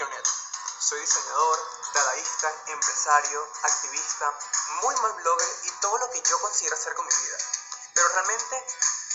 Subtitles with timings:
[0.00, 0.24] Lionel.
[0.78, 1.58] Soy diseñador,
[1.92, 4.34] dadaísta, empresario, activista,
[4.80, 7.36] muy mal blogger y todo lo que yo considero hacer con mi vida.
[7.92, 8.66] Pero realmente,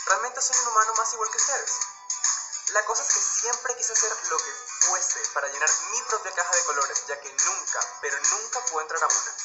[0.05, 1.71] realmente soy un humano más igual que ustedes.
[2.67, 6.55] La cosa es que siempre quise hacer lo que fuese para llenar mi propia caja
[6.55, 9.35] de colores, ya que nunca, pero nunca puedo entrar a una.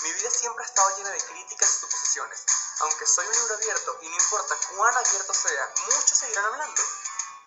[0.00, 2.42] Mi vida siempre ha estado llena de críticas y suposiciones.
[2.80, 6.82] Aunque soy un libro abierto y no importa cuán abierto sea, muchos seguirán hablando.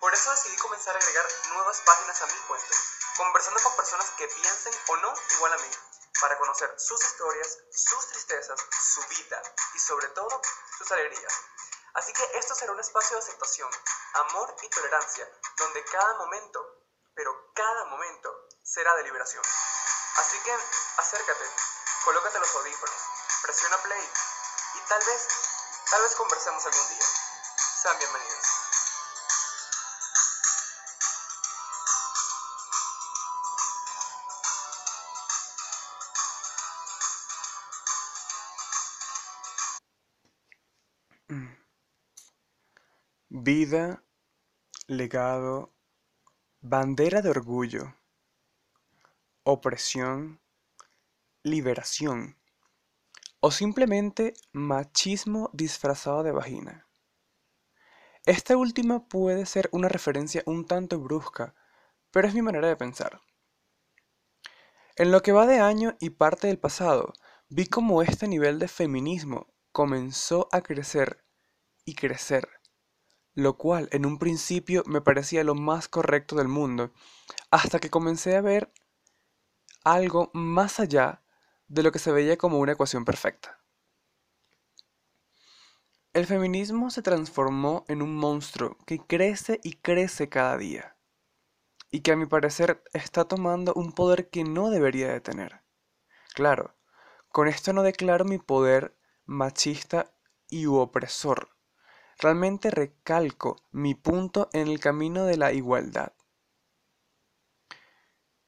[0.04, 2.76] Por eso decidí comenzar a agregar nuevas páginas a mi cuento,
[3.18, 5.72] conversando con personas que piensen o no igual a mí,
[6.22, 8.60] para conocer sus historias, sus tristezas,
[8.94, 9.42] su vida
[9.74, 10.42] y sobre todo
[10.78, 11.34] sus alegrías.
[11.96, 13.70] Así que esto será un espacio de aceptación,
[14.14, 16.60] amor y tolerancia, donde cada momento,
[17.14, 19.44] pero cada momento, será de liberación.
[20.16, 20.58] Así que
[20.98, 21.46] acércate,
[22.06, 22.96] colócate los audífonos,
[23.44, 24.10] presiona play
[24.76, 25.28] y tal vez,
[25.90, 27.06] tal vez conversemos algún día.
[27.82, 28.63] Sean bienvenidos.
[43.36, 44.04] Vida,
[44.86, 45.74] legado,
[46.62, 47.96] bandera de orgullo,
[49.42, 50.40] opresión,
[51.42, 52.38] liberación
[53.40, 56.88] o simplemente machismo disfrazado de vagina.
[58.28, 61.56] Esta última puede ser una referencia un tanto brusca,
[62.12, 63.20] pero es mi manera de pensar.
[64.96, 67.14] En lo que va de año y parte del pasado,
[67.50, 71.26] vi cómo este nivel de feminismo comenzó a crecer
[71.84, 72.48] y crecer,
[73.36, 76.92] lo cual en un principio me parecía lo más correcto del mundo,
[77.52, 78.72] hasta que comencé a ver
[79.84, 81.24] algo más allá
[81.68, 83.60] de lo que se veía como una ecuación perfecta.
[86.14, 90.96] El feminismo se transformó en un monstruo que crece y crece cada día,
[91.90, 95.64] y que a mi parecer está tomando un poder que no debería de tener.
[96.36, 96.76] Claro,
[97.30, 98.96] con esto no declaro mi poder
[99.26, 100.14] machista
[100.50, 101.53] y opresor.
[102.20, 106.14] Realmente recalco mi punto en el camino de la igualdad.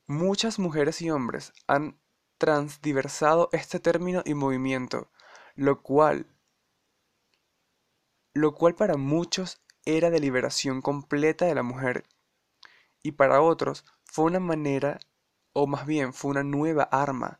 [0.07, 1.99] Muchas mujeres y hombres han
[2.37, 5.09] transdiversado este término y movimiento,
[5.55, 6.27] lo cual,
[8.33, 12.03] lo cual para muchos era de liberación completa de la mujer
[13.05, 14.99] y para otros fue una manera,
[15.53, 17.39] o más bien fue una nueva arma,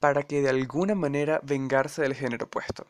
[0.00, 2.86] para que de alguna manera vengarse del género opuesto.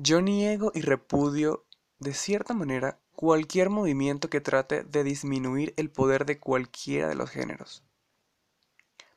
[0.00, 1.66] Yo niego y repudio,
[1.98, 7.30] de cierta manera, cualquier movimiento que trate de disminuir el poder de cualquiera de los
[7.30, 7.82] géneros.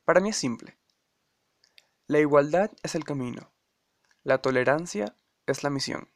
[0.04, 0.76] Para mí es simple.
[2.08, 3.52] La igualdad es el camino,
[4.24, 5.16] la tolerancia
[5.46, 6.08] es la misión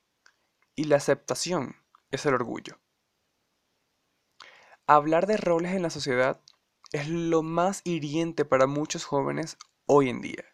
[0.75, 1.77] y la aceptación
[2.11, 2.81] es el orgullo.
[4.89, 6.41] Hablar de roles en la sociedad
[6.91, 10.45] es lo más hiriente para muchos jóvenes hoy en día.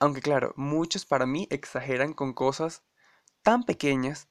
[0.00, 2.82] Aunque claro, muchos para mí exageran con cosas
[3.42, 4.28] tan pequeñas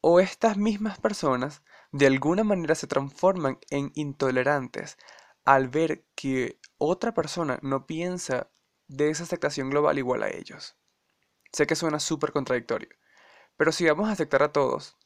[0.00, 1.62] o estas mismas personas
[1.92, 4.98] de alguna manera se transforman en intolerantes
[5.44, 8.50] al ver que otra persona no piensa
[8.88, 10.76] de esa aceptación global igual a ellos.
[11.52, 12.88] Sé que suena súper contradictorio,
[13.56, 14.96] pero si vamos a aceptar a todos,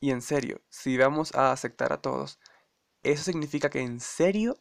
[0.00, 2.38] y en serio, si vamos a aceptar a todos,
[3.02, 4.56] eso significa que en serio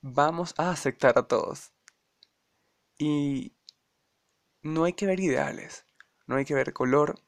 [0.00, 1.72] vamos a aceptar a todos.
[2.98, 3.56] Y
[4.62, 5.85] no hay que ver ideales,
[6.26, 7.20] no hay que ver color,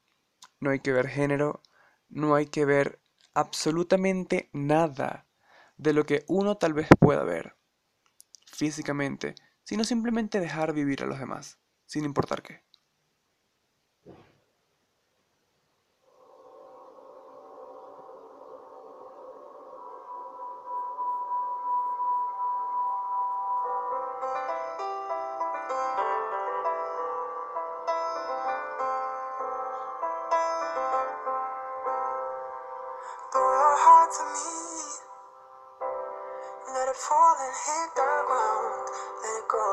[0.60, 1.62] no hay que ver género,
[2.08, 3.00] no hay que ver
[3.34, 5.26] absolutamente nada
[5.76, 7.56] de lo que uno tal vez pueda ver
[8.46, 12.67] físicamente, sino simplemente dejar vivir a los demás, sin importar qué.
[34.10, 34.48] To me.
[36.72, 38.88] Let it fall and hit the ground.
[39.20, 39.68] Let it go.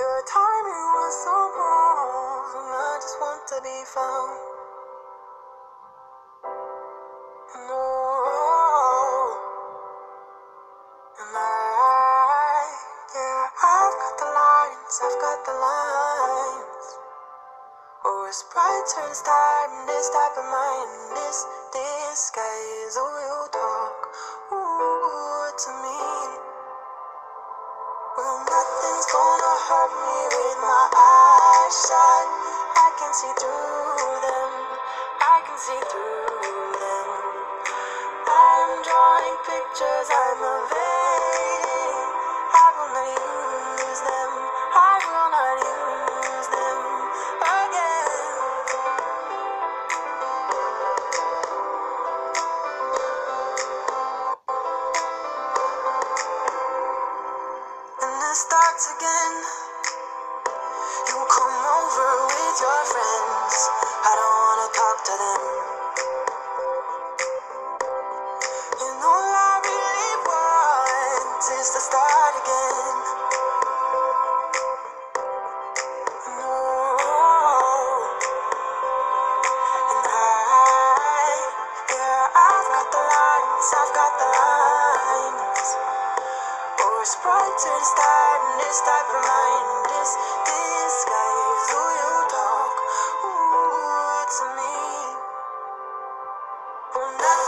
[0.00, 2.48] Your timing was so wrong.
[2.72, 4.40] I just want to be found.
[7.68, 7.84] No.
[11.20, 12.64] And I,
[13.14, 15.00] yeah, I've got the lines.
[15.04, 16.19] I've got the lines
[18.30, 21.38] was pride turns tired and this type of mind and this
[21.74, 22.94] disguise.
[22.94, 23.98] Oh, you talk
[24.54, 25.98] ooh, to me.
[28.14, 32.26] Well, nothing's gonna hurt me with my eyes shut.
[32.78, 34.50] I can see through them.
[35.26, 37.08] I can see through them.
[38.30, 40.06] I'm drawing pictures.
[40.06, 40.79] I'm a
[58.78, 59.49] again.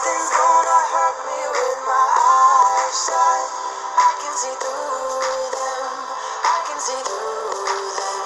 [0.02, 3.46] Nothing's gonna hurt me with my eyes shut.
[4.02, 5.90] I can see through them.
[6.42, 8.22] I can see through them.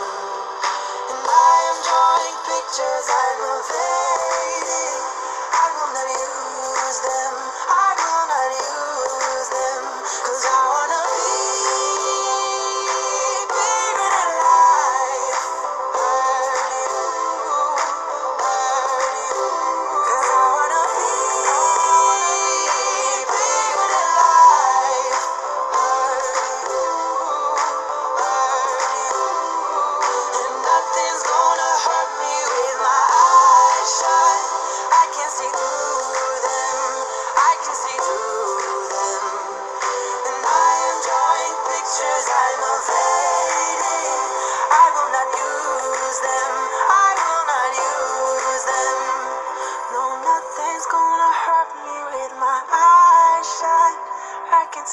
[1.12, 4.15] And I am drawing pictures I'm evading.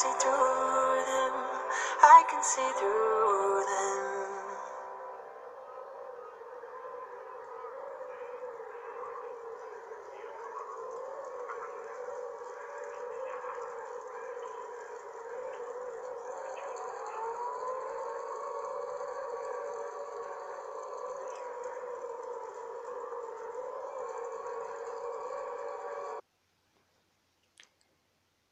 [0.04, 1.34] See through them.
[2.02, 4.04] I can see through them.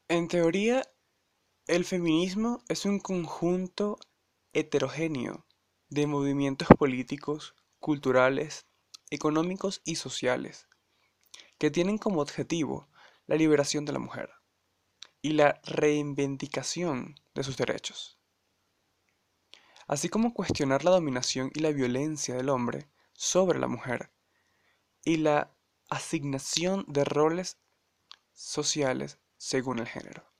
[0.09, 0.90] En teoría,
[1.71, 3.97] el feminismo es un conjunto
[4.51, 5.45] heterogéneo
[5.87, 8.65] de movimientos políticos, culturales,
[9.09, 10.67] económicos y sociales
[11.57, 12.89] que tienen como objetivo
[13.25, 14.31] la liberación de la mujer
[15.21, 18.19] y la reivindicación de sus derechos,
[19.87, 24.11] así como cuestionar la dominación y la violencia del hombre sobre la mujer
[25.05, 25.55] y la
[25.89, 27.59] asignación de roles
[28.33, 30.30] sociales según el género.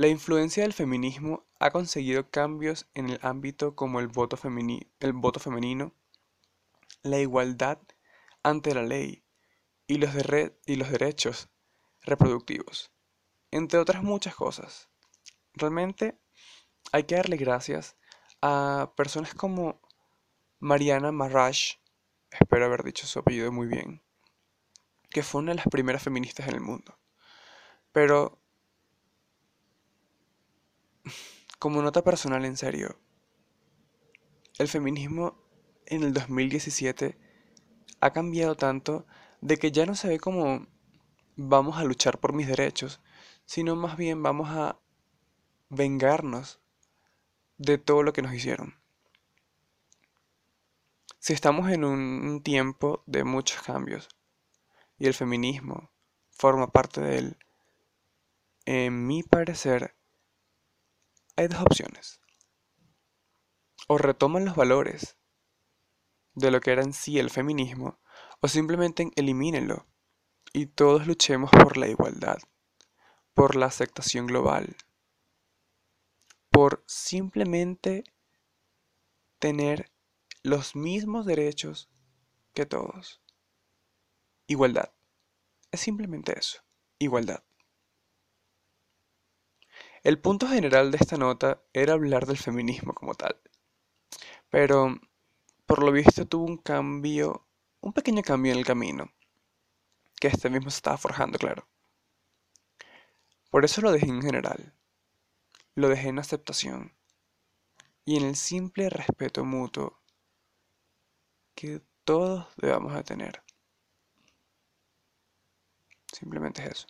[0.00, 5.92] La influencia del feminismo ha conseguido cambios en el ámbito como el voto, femenino,
[7.02, 7.80] la igualdad
[8.44, 9.24] ante la ley
[9.88, 11.48] y los, derre- y los derechos
[12.02, 12.92] reproductivos,
[13.50, 14.88] entre otras muchas cosas.
[15.54, 16.16] Realmente
[16.92, 17.96] hay que darle gracias
[18.40, 19.82] a personas como
[20.60, 21.78] Mariana Marash,
[22.30, 24.04] espero haber dicho su apellido muy bien,
[25.10, 26.96] que fue una de las primeras feministas en el mundo.
[27.90, 28.40] Pero,
[31.58, 32.98] como nota personal en serio,
[34.58, 35.38] el feminismo
[35.86, 37.18] en el 2017
[38.00, 39.06] ha cambiado tanto
[39.40, 40.66] de que ya no se ve como
[41.36, 43.00] vamos a luchar por mis derechos,
[43.44, 44.78] sino más bien vamos a
[45.68, 46.60] vengarnos
[47.56, 48.74] de todo lo que nos hicieron.
[51.18, 54.08] Si estamos en un tiempo de muchos cambios
[54.98, 55.90] y el feminismo
[56.30, 57.36] forma parte de él,
[58.64, 59.97] en mi parecer,
[61.38, 62.20] hay dos opciones.
[63.86, 65.16] O retoman los valores
[66.34, 68.00] de lo que era en sí el feminismo,
[68.40, 69.86] o simplemente elimínenlo
[70.52, 72.38] y todos luchemos por la igualdad,
[73.34, 74.76] por la aceptación global,
[76.50, 78.02] por simplemente
[79.38, 79.92] tener
[80.42, 81.88] los mismos derechos
[82.52, 83.22] que todos.
[84.48, 84.92] Igualdad.
[85.70, 86.64] Es simplemente eso,
[86.98, 87.44] igualdad.
[90.08, 93.38] El punto general de esta nota era hablar del feminismo como tal,
[94.48, 94.98] pero
[95.66, 97.46] por lo visto tuvo un cambio,
[97.82, 99.12] un pequeño cambio en el camino,
[100.18, 101.68] que este mismo se estaba forjando, claro.
[103.50, 104.72] Por eso lo dejé en general,
[105.74, 106.96] lo dejé en aceptación
[108.06, 110.00] y en el simple respeto mutuo
[111.54, 113.42] que todos debamos de tener.
[116.10, 116.86] Simplemente es eso.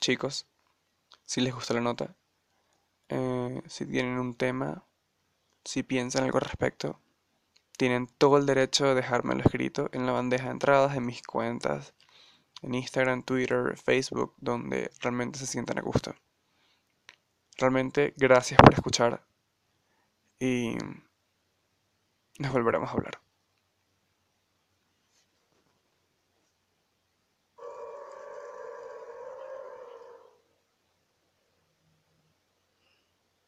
[0.00, 0.46] chicos,
[1.30, 2.16] si les gustó la nota,
[3.08, 4.84] eh, si tienen un tema,
[5.64, 6.98] si piensan algo al respecto,
[7.78, 11.94] tienen todo el derecho de dejármelo escrito en la bandeja de entradas en mis cuentas,
[12.62, 16.16] en Instagram, Twitter, Facebook, donde realmente se sientan a gusto.
[17.58, 19.24] Realmente gracias por escuchar
[20.40, 20.78] y
[22.40, 23.29] nos volveremos a hablar.